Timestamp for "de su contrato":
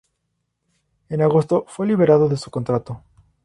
2.27-3.03